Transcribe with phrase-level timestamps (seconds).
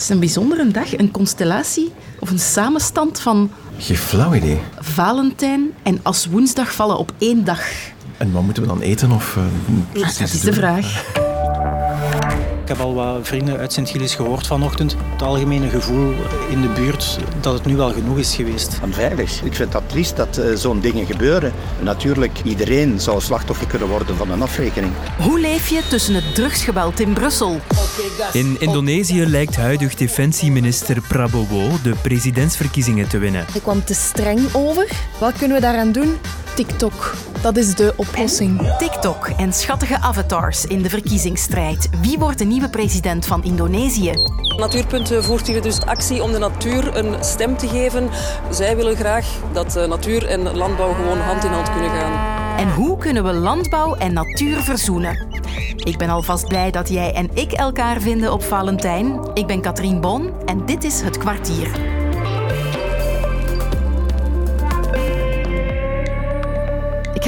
[0.00, 4.58] Het is een bijzondere dag, een constellatie of een samenstand van Geen flauw idee.
[4.78, 7.60] Valentijn en als woensdag vallen op één dag.
[8.16, 9.10] En wat moeten we dan eten?
[9.12, 9.38] Of,
[9.92, 11.04] precies Dat is de vraag.
[12.70, 14.96] Ik heb al wat vrienden uit Sint-Gilles gehoord vanochtend.
[15.12, 16.14] Het algemene gevoel
[16.50, 18.78] in de buurt dat het nu wel genoeg is geweest.
[18.82, 19.42] Onveilig.
[19.42, 21.52] Ik vind dat triest dat eh, zo'n dingen gebeuren.
[21.80, 24.92] Natuurlijk, iedereen zou slachtoffer kunnen worden van een afrekening.
[25.18, 27.60] Hoe leef je tussen het drugsgeweld in Brussel?
[28.32, 33.44] In Indonesië lijkt huidig defensieminister Prabowo de presidentsverkiezingen te winnen.
[33.54, 34.88] Ik kwam te streng over.
[35.18, 36.18] Wat kunnen we daaraan doen?
[36.54, 37.14] TikTok.
[37.42, 38.76] Dat is de oplossing.
[38.78, 41.88] TikTok en schattige avatars in de verkiezingsstrijd.
[42.02, 44.12] Wie wordt de nieuwe president van Indonesië?
[44.56, 48.08] Natuurpunt voert hier dus actie om de natuur een stem te geven.
[48.50, 52.38] Zij willen graag dat eh, natuur en landbouw gewoon hand in hand kunnen gaan.
[52.58, 55.26] En hoe kunnen we landbouw en natuur verzoenen?
[55.76, 59.20] Ik ben alvast blij dat jij en ik elkaar vinden op Valentijn.
[59.34, 61.99] Ik ben Katrien Bon en dit is Het Kwartier.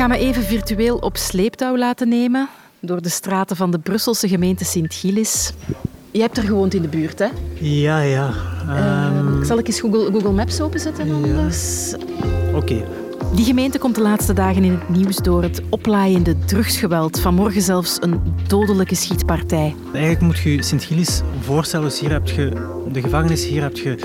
[0.02, 2.48] Ga me even virtueel op sleeptouw laten nemen
[2.80, 5.52] door de straten van de Brusselse gemeente Sint-Gilles.
[6.10, 7.28] Je hebt er gewoond in de buurt, hè?
[7.60, 8.30] Ja, ja.
[8.68, 11.92] Ehm, Zal ik eens Google, Google Maps openzetten anders?
[12.54, 12.84] Oké.
[13.34, 17.20] Die gemeente komt de laatste dagen in het nieuws door het oplaaiende drugsgeweld.
[17.20, 19.74] Vanmorgen zelfs een dodelijke schietpartij.
[19.92, 21.88] Eigenlijk moet je Sint-Gilles voorstellen.
[21.88, 22.52] Dus hier heb je
[22.92, 23.98] de gevangenis, hier heb je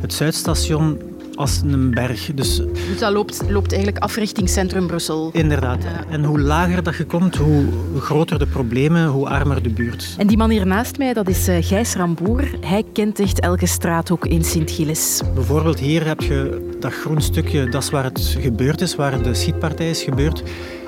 [0.00, 0.98] het Zuidstation
[1.36, 2.30] als een berg.
[2.34, 5.30] Dus Dus dat loopt, loopt eigenlijk af richting centrum Brussel.
[5.32, 5.84] inderdaad.
[6.10, 7.64] En hoe lager dat je komt, hoe
[7.98, 10.14] groter de problemen, hoe armer de buurt.
[10.18, 12.44] En die man hier naast mij, dat is eh, Gijs Ramboer.
[12.60, 15.20] Hij kent echt elke straathoek in Sint-Gilles.
[15.34, 19.34] Bijvoorbeeld hier heb je dat groen stukje, dat is waar het gebeurd is, waar de
[19.34, 20.42] schietpartij is gebeurd.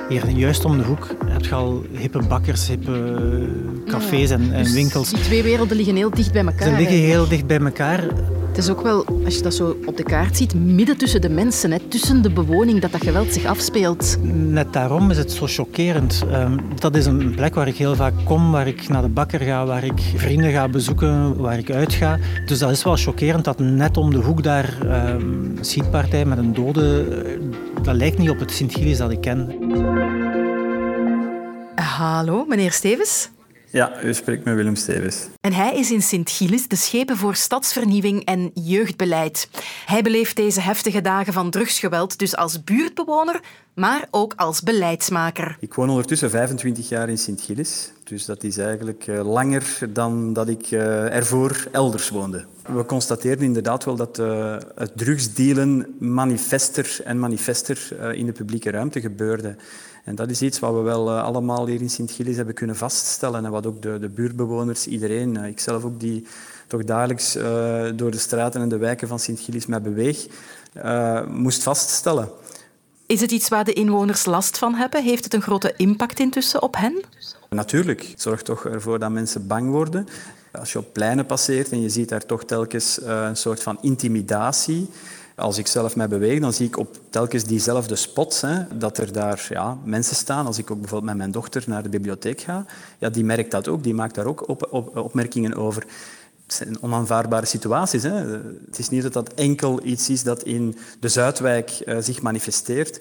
[0.09, 3.15] Hier juist om de hoek heb je al hippe bakkers, hippe
[3.87, 5.11] cafés en, en Dus winkels.
[5.11, 6.69] Die twee werelden liggen heel dicht bij elkaar.
[6.69, 8.05] Ze liggen heel dicht bij elkaar.
[8.59, 11.28] Het is ook wel, als je dat zo op de kaart ziet, midden tussen de
[11.28, 14.17] mensen, hè, tussen de bewoning, dat dat geweld zich afspeelt.
[14.33, 16.24] Net daarom is het zo chockerend.
[16.30, 19.41] Ehm, dat is een plek waar ik heel vaak kom, waar ik naar de bakker
[19.41, 22.19] ga, waar ik vrienden ga bezoeken, waar ik uitga.
[22.46, 26.39] Dus dat is wel chockerend dat net om de hoek daar ehm, een schietpartij met
[26.39, 27.05] een dode...
[27.25, 29.52] eh, Dat lijkt niet op het Sint-Gilles dat ik ken.
[31.75, 33.30] Hallo, meneer Stevens.
[33.70, 35.29] Ja, u spreekt met Willem Stevens.
[35.40, 39.48] En hij is in Sint-Gilles de schepen voor stadsvernieuwing en jeugdbeleid.
[39.86, 43.40] Hij beleeft deze heftige dagen van drugsgeweld dus als buurtbewoner,
[43.74, 45.57] maar ook als beleidsmaker.
[45.61, 50.48] Ik woon ondertussen 25 jaar in Sint-Gilles, dus dat is eigenlijk eh, langer dan dat
[50.48, 52.45] ik eh, ervoor elders woonde.
[52.74, 58.70] We constateerden inderdaad wel dat eh, het drugsdealen manifester en manifester eh, in de publieke
[58.70, 59.57] ruimte gebeurde.
[60.08, 63.45] En dat is iets wat we wel eh, allemaal hier in Sint-Gilles hebben kunnen vaststellen
[63.45, 66.27] en wat ook de, de buurtbewoners, iedereen, eh, ikzelf ook die
[66.67, 70.27] toch dagelijks eh, door de straten en de wijken van Sint-Gilles mij beweeg,
[71.29, 72.29] moest vaststellen.
[73.07, 75.02] Is het iets waar de inwoners last van hebben?
[75.02, 77.05] Heeft het een grote impact intussen op hen?
[77.51, 80.07] Natuurlijk, het zorgt toch ervoor dat mensen bang worden.
[80.52, 84.89] Als je op pleinen passeert en je ziet daar toch telkens een soort van intimidatie.
[85.39, 89.13] Als ik zelf mij beweeg, dan zie ik op telkens diezelfde spots hè, dat er
[89.13, 90.47] daar ja, mensen staan.
[90.47, 92.65] Als ik ook bijvoorbeeld met mijn dochter naar de bibliotheek ga,
[92.99, 95.83] ja, die merkt dat ook, die maakt daar ook op, op, opmerkingen over.
[96.47, 98.03] Het zijn onaanvaardbare situaties.
[98.03, 98.15] Hè.
[98.67, 103.01] Het is niet dat dat enkel iets is dat in de Zuidwijk eh, zich manifesteert.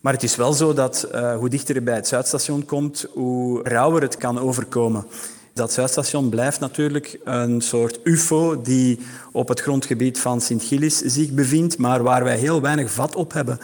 [0.00, 3.62] Maar het is wel zo dat eh, hoe dichter je bij het Zuidstation komt, hoe
[3.62, 5.06] rauwer het kan overkomen.
[5.52, 8.98] Dat Zuidstation blijft natuurlijk een soort ufo die
[9.32, 13.58] op het grondgebied van Sint-Gilles zich bevindt, maar waar wij heel weinig vat op hebben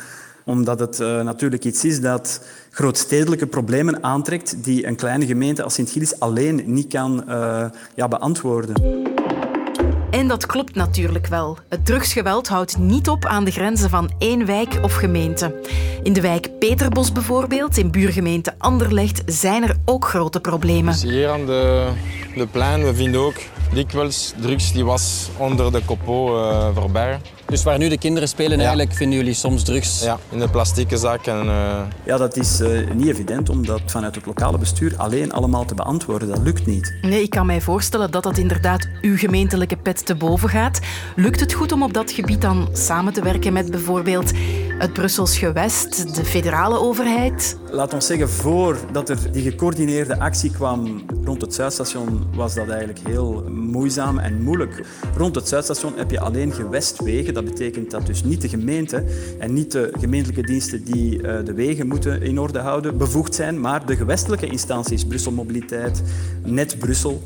[0.46, 5.74] omdat het eh, natuurlijk iets is dat grootstedelijke problemen aantrekt die een kleine gemeente als
[5.74, 7.64] Sint-Gilles alleen niet kan eh,
[7.94, 9.14] ja, beantwoorden.
[10.16, 11.58] En dat klopt natuurlijk wel.
[11.68, 15.60] Het drugsgeweld houdt niet op aan de grenzen van één wijk of gemeente.
[16.02, 20.94] In de wijk Peterbos bijvoorbeeld, in buurgemeente Anderlecht, zijn er ook grote problemen.
[20.94, 21.88] Hier aan de,
[22.34, 23.36] de plein, we vinden ook
[23.72, 27.20] dikwijls drugs die was onder de kopo eh, voorbij.
[27.46, 30.02] Dus waar nu de kinderen spelen, eigenlijk vinden jullie soms drugs?
[30.02, 31.26] Ja, in de plastieke zak.
[31.26, 35.32] En, eh, Ja, dat is eh, niet evident om dat vanuit het lokale bestuur alleen
[35.32, 36.28] allemaal te beantwoorden.
[36.28, 36.94] Dat lukt niet.
[37.02, 40.80] Nee, ik kan mij voorstellen dat dat inderdaad uw gemeentelijke pet te boven gaat.
[41.16, 44.32] Lukt het goed om op dat gebied dan samen te werken met bijvoorbeeld
[44.78, 47.58] het Brussels gewest, de federale overheid?
[47.70, 52.98] Laat ons zeggen, voordat er die gecoördineerde actie kwam rond het Zuidstation, was dat eigenlijk
[52.98, 54.86] heel moeizaam en moeilijk.
[55.16, 57.34] Rond het Zuidstation heb je alleen gewestwegen.
[57.34, 59.04] Dat betekent dat dus niet de gemeente
[59.38, 63.60] en niet de gemeentelijke diensten die eh, de wegen moeten in orde houden bevoegd zijn,
[63.60, 66.02] maar de gewestelijke instanties, Brussel Mobiliteit,
[66.44, 67.22] Net Brussel.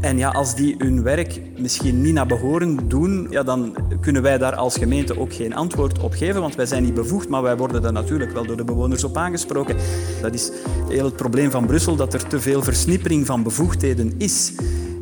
[0.00, 4.38] En ja, als die hun werk misschien niet naar behoren doen, ja, dan kunnen wij
[4.38, 7.56] daar als gemeente ook geen antwoord op geven, want wij zijn niet bevoegd, maar wij
[7.56, 9.76] worden daar natuurlijk wel door de bewoners op aangesproken.
[10.22, 10.50] Dat is
[10.88, 14.52] heel het probleem van Brussel, dat er te veel versnippering van bevoegdheden is.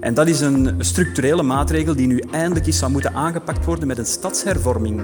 [0.01, 3.99] En dat is een structurele maatregel die nu eindelijk eens zou moeten aangepakt worden met
[3.99, 5.03] een stadshervorming.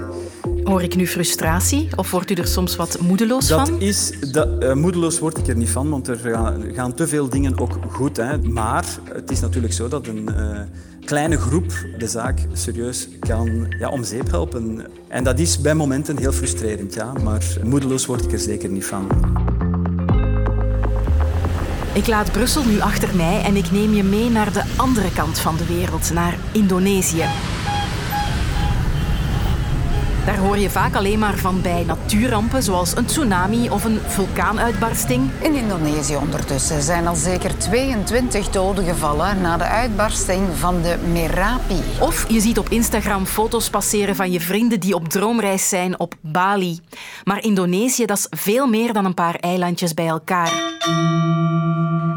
[0.63, 3.81] Hoor ik nu frustratie of wordt u er soms wat moedeloos dat van?
[3.81, 7.29] Is, dat, uh, moedeloos word ik er niet van, want er gaan, gaan te veel
[7.29, 8.17] dingen ook goed.
[8.17, 8.37] Hè.
[8.37, 10.59] Maar het is natuurlijk zo dat een uh,
[11.05, 14.85] kleine groep de zaak serieus kan ja, om zeep helpen.
[15.07, 17.13] En dat is bij momenten heel frustrerend, ja.
[17.23, 19.07] maar moedeloos word ik er zeker niet van.
[21.93, 25.39] Ik laat Brussel nu achter mij en ik neem je mee naar de andere kant
[25.39, 27.25] van de wereld, naar Indonesië.
[30.25, 35.29] Daar hoor je vaak alleen maar van bij natuurrampen zoals een tsunami of een vulkaanuitbarsting.
[35.41, 41.81] In Indonesië ondertussen zijn al zeker 22 doden gevallen na de uitbarsting van de Merapi.
[41.99, 46.13] Of je ziet op Instagram foto's passeren van je vrienden die op droomreis zijn op
[46.21, 46.79] Bali.
[47.23, 50.51] Maar Indonesië, dat is veel meer dan een paar eilandjes bij elkaar.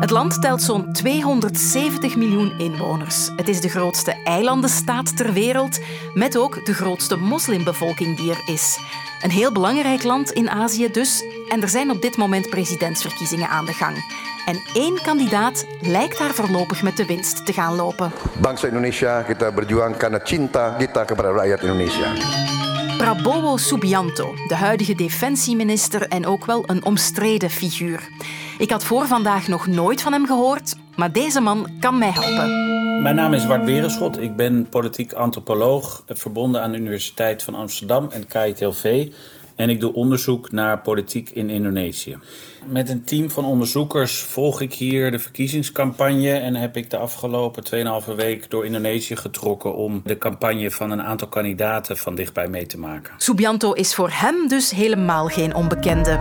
[0.00, 3.30] Het land telt zo'n 270 miljoen inwoners.
[3.36, 5.80] Het is de grootste eilandenstaat ter wereld,
[6.14, 8.78] met ook de grootste moslimbevolking die er is.
[9.20, 11.24] Een heel belangrijk land in Azië dus.
[11.48, 13.96] En er zijn op dit moment presidentsverkiezingen aan de gang.
[14.46, 18.12] En één kandidaat lijkt daar voorlopig met de winst te gaan lopen.
[18.40, 22.12] Bangsa Indonesia, kita berjuang karena cinta kita kepada rakyat Indonesia.
[22.98, 28.08] Prabowo Subianto, de huidige defensieminister en ook wel een omstreden figuur.
[28.58, 32.75] Ik had voor vandaag nog nooit van hem gehoord, maar deze man kan mij helpen.
[33.02, 34.20] Mijn naam is Wart Berenschot.
[34.20, 39.08] Ik ben politiek antropoloog, verbonden aan de Universiteit van Amsterdam en KITLV.
[39.56, 42.18] En ik doe onderzoek naar politiek in Indonesië.
[42.66, 47.64] Met een team van onderzoekers volg ik hier de verkiezingscampagne en heb ik de afgelopen
[48.08, 52.66] 2,5 week door Indonesië getrokken om de campagne van een aantal kandidaten van dichtbij mee
[52.66, 53.14] te maken.
[53.16, 56.18] Subianto is voor hem dus helemaal geen onbekende.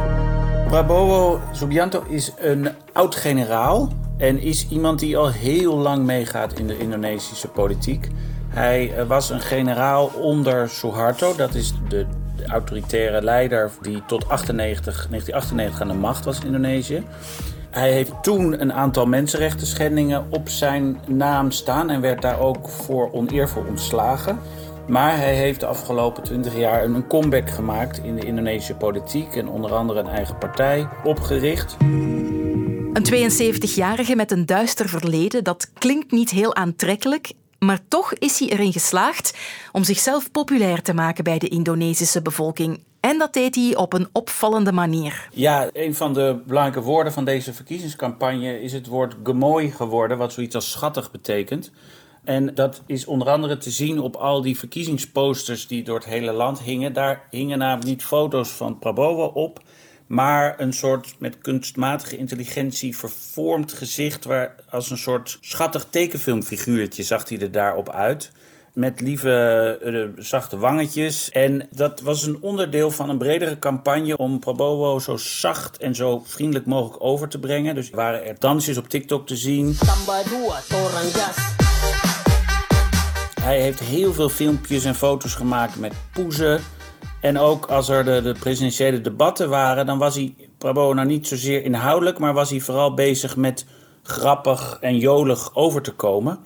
[0.68, 6.78] Prabowo Subianto is een oud-generaal en is iemand die al heel lang meegaat in de
[6.78, 8.08] Indonesische politiek.
[8.48, 12.06] Hij eh, was een generaal onder Suharto, dat is de,
[12.48, 17.04] autoritaire leider die tot 98, 1998 aan de macht was in Indonesië.
[17.70, 22.70] Hij heeft toen een aantal mensenrechten schendingen op zijn naam staan en werd daar ook
[22.70, 24.40] voor oneervol ontslagen.
[24.88, 29.50] Maar hij heeft de afgelopen 20 jaar een comeback gemaakt in de Indonesische politiek en
[29.50, 31.78] onder andere een eigen partij opgericht.
[32.96, 37.34] Een 72-jarige met een duister verleden, dat klinkt niet heel aantrekkelijk.
[37.60, 39.38] Maar toch is hij erin geslaagd
[39.72, 42.84] om zichzelf populair te maken bij de Indonesische bevolking.
[43.00, 45.28] En dat deed hij op een opvallende manier.
[45.34, 50.34] Ja, een van de belangrijke woorden van deze verkiezingscampagne is het woord gemooi geworden, wat
[50.34, 51.72] zoiets als schattig betekent.
[52.24, 56.32] En dat is onder andere te zien op al die verkiezingsposters die door het hele
[56.32, 56.94] land hingen.
[56.94, 59.60] Daar hingen namelijk niet foto's van Prabowo op,
[60.07, 67.30] maar een soort met kunstmatige intelligentie vervormd gezicht, waar als een soort schattig tekenfilmfiguurtje zag
[67.30, 68.31] hij er daarop uit.
[68.74, 71.30] Met lieve, uh, zachte wangetjes.
[71.30, 76.24] En dat was een onderdeel van een bredere campagne om Prabowo zo zacht en zo
[76.25, 77.75] vriendelijk mogelijk over te brengen.
[77.75, 79.75] Dus waren er dansjes op TikTok te zien.
[83.42, 86.62] Hij heeft heel veel filmpjes en foto's gemaakt met poezen.
[87.25, 91.27] En ook als er de, de presidentiële debatten waren, dan was hij Prabowo nou niet
[91.27, 93.65] zozeer inhoudelijk, maar was hij vooral bezig met
[94.03, 96.39] grappig en jolig over te komen.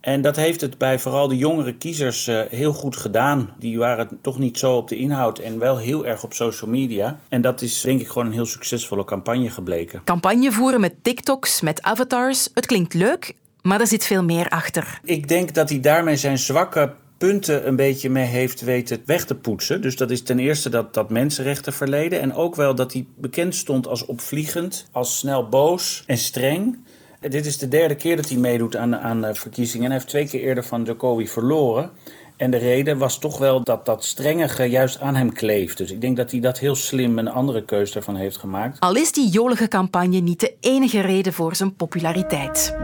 [0.00, 3.54] En dat heeft het bij vooral de jongere kiezers uh, heel goed gedaan.
[3.58, 7.18] Die waren toch niet zo op de inhoud en wel heel erg op social media.
[7.28, 10.00] En dat is denk ik gewoon een heel succesvolle campagne gebleken.
[10.04, 12.48] Campagne voeren met TikToks, met avatars.
[12.54, 15.00] Het klinkt leuk, maar er zit veel meer achter.
[15.04, 19.34] Ik denk dat hij daarmee zijn zwakke punten een beetje mee heeft weten weg te
[19.34, 19.82] poetsen.
[19.82, 22.20] Dus dat is ten eerste dat, dat mensenrechtenverleden.
[22.20, 26.78] En ook wel dat hij bekend stond als opvliegend, als snel boos en streng.
[27.20, 29.84] Dit is de derde keer dat hij meedoet aan, aan verkiezingen.
[29.84, 31.90] En hij heeft twee keer eerder van Jokowi verloren.
[32.36, 35.76] En de reden was toch wel dat dat strengige juist aan hem kleeft.
[35.78, 38.80] Dus ik denk dat hij dat heel slim een andere keuze daarvan heeft gemaakt.
[38.80, 42.76] Al is die jolige campagne niet de enige reden voor zijn populariteit.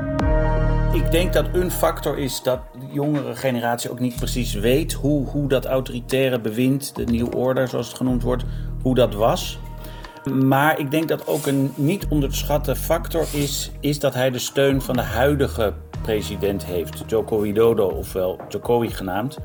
[0.92, 5.26] Ik denk dat een factor is dat de jongere generatie ook niet precies weet hoe,
[5.26, 8.44] hoe dat autoritaire bewind, de nieuwe orde zoals het genoemd wordt,
[8.82, 9.58] hoe dat was.
[10.30, 14.82] Maar ik denk dat ook een niet onderschatte factor is, is dat hij de steun
[14.82, 15.72] van de huidige
[16.02, 19.38] president heeft, Joko Widodo, ofwel Jokowi genaamd.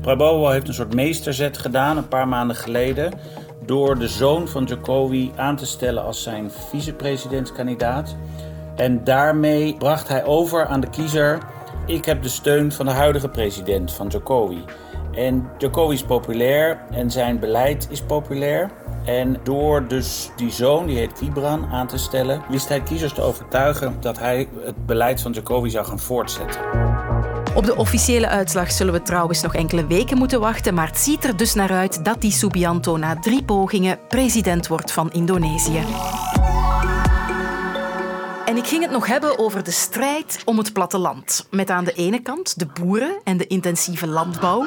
[0.00, 3.12] Prabowo heeft een soort meesterzet gedaan een paar maanden geleden
[3.66, 8.16] door de zoon van Jokowi aan te stellen als zijn vicepresidentskandidaat.
[8.78, 11.38] En daarmee bracht hij over aan de kiezer
[11.86, 14.64] Ik heb de steun van de huidige president, van Jokowi.
[15.12, 18.70] En Jokowi is populair en zijn beleid is populair.
[19.04, 23.22] En door dus die zoon, die heet Kibran, aan te stellen, wist hij kiezers te
[23.22, 26.60] overtuigen dat hij het beleid van Jokowi zou gaan voortzetten.
[27.54, 31.24] Op de officiële uitslag zullen we trouwens nog enkele weken moeten wachten, maar het ziet
[31.24, 35.80] er dus naar uit dat die Subianto na drie pogingen president wordt van Indonesië.
[38.48, 41.46] En ik ging het nog hebben over de strijd om het platteland.
[41.50, 44.66] Met aan de ene kant de boeren en de intensieve landbouw.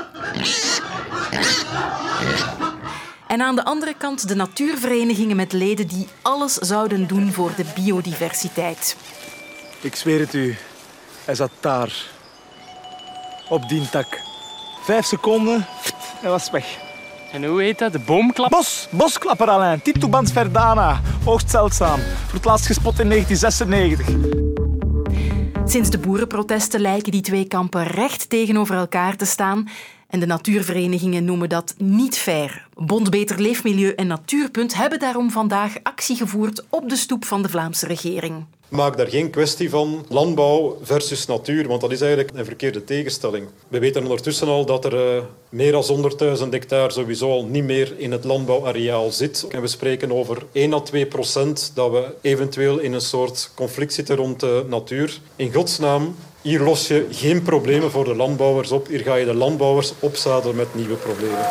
[3.28, 7.66] En aan de andere kant de natuurverenigingen met leden die alles zouden doen voor de
[7.76, 8.96] biodiversiteit.
[9.82, 10.58] Ik zweer het u,
[11.26, 12.06] hij zat daar.
[13.50, 14.20] Op die tak.
[14.84, 15.66] Vijf seconden,
[16.22, 16.91] hij was weg.
[17.32, 17.92] En hoe heet dat?
[17.92, 18.50] De boomklap?
[18.50, 19.82] Bos, bosklapper Alain.
[19.82, 21.02] Titubans verdana.
[21.24, 22.00] Hoogst zeldzaam.
[22.00, 24.08] Voor het laatst gespot in 1996.
[25.66, 29.68] Sinds de boerenprotesten lijken die twee kampen recht tegenover elkaar te staan.
[30.12, 32.68] En de natuurverenigingen noemen dat niet fair.
[32.76, 37.50] Bond Beter Leefmilieu en Natuurpunt hebben daarom vandaag actie gevoerd op de stoep van de
[37.50, 38.46] Vlaamse regering.
[38.68, 43.48] Maak daar geen kwestie van landbouw versus natuur, want dat is eigenlijk een verkeerde tegenstelling.
[43.68, 47.94] We weten ondertussen al dat er uh, meer dan 100.000 hectare sowieso al niet meer
[47.98, 49.48] in het landbouwareaal zit.
[49.50, 53.94] En we spreken over 1 à 2 procent dat we eventueel in een soort conflict
[53.94, 55.20] zitten rond de natuur.
[55.36, 58.88] In godsnaam, hier los je geen problemen voor de landbouwers op.
[58.88, 61.46] Hier ga je de landbouwers opzadelen met nieuwe problemen.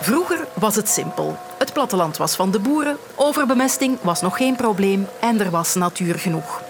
[0.00, 1.36] Vroeger was het simpel.
[1.58, 6.18] Het platteland was van de boeren, overbemesting was nog geen probleem en er was natuur
[6.18, 6.62] genoeg.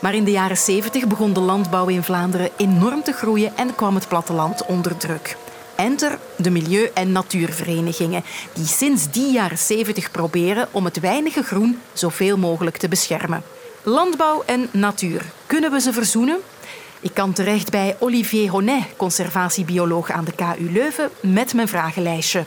[0.00, 3.94] Maar in de jaren 70 begon de landbouw in Vlaanderen enorm te groeien en kwam
[3.94, 5.36] het platteland onder druk.
[5.76, 11.80] Enter de milieu- en natuurverenigingen, die sinds die jaren 70 proberen om het weinige groen
[11.92, 13.42] zoveel mogelijk te beschermen.
[13.82, 16.40] Landbouw en natuur, kunnen we ze verzoenen?
[17.02, 22.44] Ik kan terecht bij Olivier Honnet, conservatiebioloog aan de KU Leuven, met mijn vragenlijstje.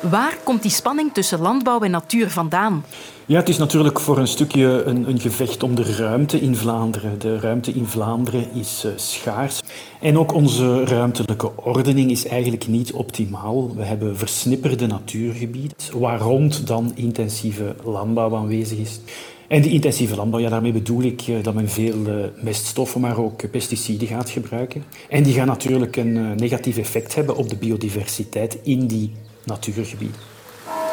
[0.00, 2.84] Waar komt die spanning tussen landbouw en natuur vandaan?
[3.26, 7.18] Ja, het is natuurlijk voor een stukje een, een, gevecht om de ruimte in Vlaanderen.
[7.18, 9.60] De ruimte in Vlaanderen is uh, schaars.
[10.00, 13.74] En ook onze ruimtelijke ordening is eigenlijk niet optimaal.
[13.76, 19.00] We hebben versnipperde natuurgebieden, waar rond dan intensieve landbouw aanwezig is.
[19.48, 23.18] En die intensieve landbouw, ja, daarmee bedoel ik uh, dat men veel uh, meststoffen, maar
[23.18, 24.84] ook pesticiden gaat gebruiken.
[25.08, 29.12] En die gaan natuurlijk een negatief effect hebben op de biodiversiteit in die
[29.44, 30.16] natuurgebieden.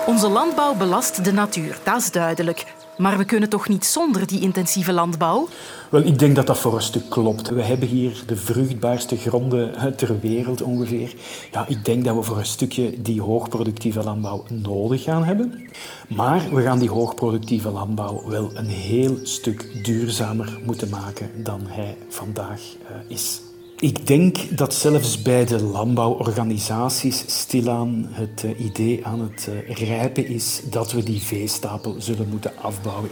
[0.08, 2.66] Onze landbouw belast de natuur, dat is duidelijk.
[2.98, 5.48] Maar we kunnen toch niet zonder die intensieve landbouw?
[5.90, 7.50] Wel, ik denk dat dat voor een stuk klopt.
[7.50, 11.14] We hebben hier de vruchtbaarste gronden ter wereld ongeveer.
[11.52, 15.70] Ja, ik denk dat we voor een stukje die hoogproductieve landbouw nodig gaan hebben.
[16.08, 21.98] Maar we gaan die hoogproductieve landbouw wel een heel stuk duurzamer moeten maken dan hij
[22.10, 23.42] vandaag uh, is.
[23.82, 30.28] Ik denk dat zelfs bij de landbouworganisaties stilaan het uh, idee aan het uh, rijpen
[30.28, 33.12] is dat we die veestapel zullen moeten afbouwen.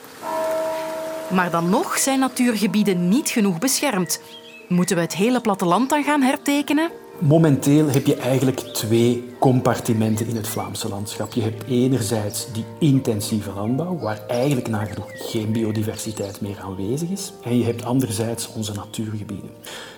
[1.29, 4.21] Maar dan nog zijn natuurgebieden niet genoeg beschermd.
[4.67, 6.91] Moeten we het hele platteland dan gaan hertekenen?
[7.21, 11.33] Momenteel heb je eigenlijk twee compartimenten in het Vlaamse landschap.
[11.33, 17.33] Je hebt enerzijds die intensieve landbouw, waar eigenlijk nagenoeg geen biodiversiteit meer aanwezig is.
[17.43, 19.49] En je hebt anderzijds onze natuurgebieden.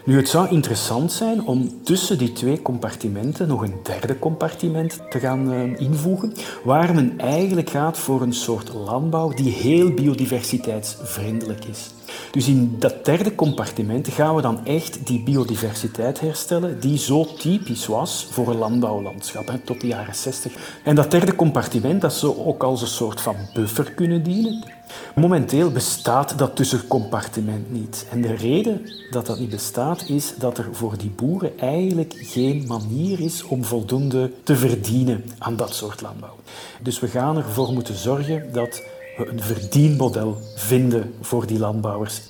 [0.05, 5.19] Nu, het zou interessant zijn om tussen die twee compartimenten nog een derde compartiment te
[5.19, 11.91] gaan uh, invoegen, waar men eigenlijk gaat voor een soort landbouw die heel biodiversiteitsvriendelijk is.
[12.31, 17.85] Dus in dat derde compartiment gaan we dan echt die biodiversiteit herstellen die zo typisch
[17.85, 20.53] was voor een landbouwlandschap hè, tot de jaren 60.
[20.83, 24.63] En dat derde compartiment dat zou ook als een soort van buffer kunnen dienen.
[25.15, 28.05] Momenteel bestaat dat tussencompartiment niet.
[28.11, 32.65] En de reden dat dat niet bestaat is dat er voor die boeren eigenlijk geen
[32.67, 36.35] manier is om voldoende te verdienen aan dat soort landbouw.
[36.81, 38.81] Dus we gaan ervoor moeten zorgen dat
[39.21, 42.21] we een verdienmodel vinden voor die landbouwers.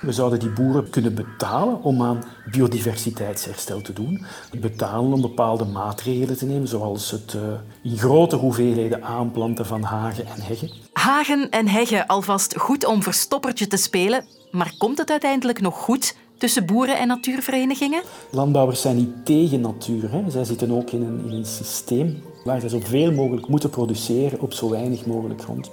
[0.00, 4.24] We zouden die boeren kunnen betalen om aan biodiversiteitsherstel te doen.
[4.60, 7.42] Betalen om bepaalde maatregelen te nemen, zoals het uh,
[7.82, 10.70] in grote hoeveelheden aanplanten van hagen en heggen.
[10.92, 14.24] Hagen en heggen, alvast goed om verstoppertje te spelen.
[14.50, 18.02] Maar komt het uiteindelijk nog goed tussen boeren en natuurverenigingen?
[18.30, 20.10] Landbouwers zijn niet tegen natuur.
[20.10, 20.30] Hè.
[20.30, 24.52] Zij zitten ook in een, in een systeem waar ze zoveel mogelijk moeten produceren op
[24.52, 25.70] zo weinig mogelijk grond.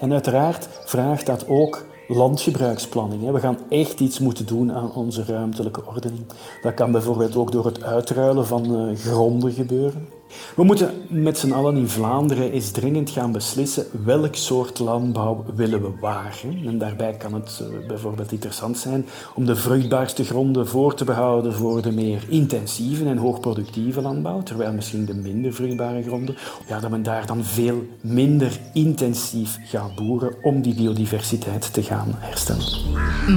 [0.00, 3.30] En uiteraard vraagt dat ook landgebruiksplanning.
[3.30, 6.26] We gaan echt iets moeten doen aan onze ruimtelijke ordening.
[6.62, 10.15] Dat kan bijvoorbeeld ook door het uitruilen van gronden gebeuren.
[10.56, 15.82] We moeten met z'n allen in Vlaanderen eens dringend gaan beslissen welk soort landbouw willen
[15.82, 16.58] we wagen.
[16.66, 21.52] En daarbij kan het eh, bijvoorbeeld interessant zijn om de vruchtbaarste gronden voor te behouden
[21.52, 26.36] voor de meer intensieve en hoogproductieve landbouw, terwijl misschien de minder vruchtbare gronden,
[26.68, 32.14] ja, dat men daar dan veel minder intensief gaat boeren om die biodiversiteit te gaan
[32.18, 32.64] herstellen.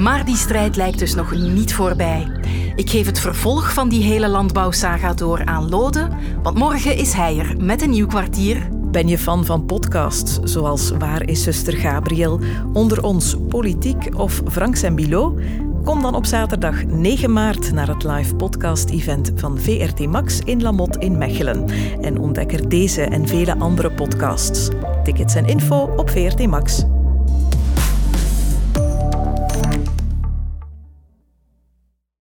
[0.02, 2.26] Maar die strijd lijkt dus nog niet voorbij.
[2.74, 6.08] Ik geef het vervolg van die hele landbouwsaga door aan Lode,
[6.42, 8.68] want morgen is hij er met een nieuw kwartier.
[8.72, 12.40] Ben je fan van podcasts zoals Waar is zuster Gabriel,
[12.72, 15.38] Onder ons Politiek of Franks en Bilo?
[15.84, 20.98] Kom dan op zaterdag 9 maart naar het live podcast-event van VRT Max in Lamotte
[20.98, 21.64] in Mechelen
[22.00, 24.68] en ontdek er deze en vele andere podcasts.
[25.04, 26.84] Tickets en info op VRT Max.